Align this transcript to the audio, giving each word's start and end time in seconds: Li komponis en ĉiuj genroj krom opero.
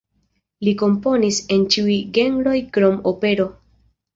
Li 0.67 0.71
komponis 0.81 1.41
en 1.57 1.67
ĉiuj 1.75 1.99
genroj 2.17 2.57
krom 2.79 2.99
opero. 3.13 3.47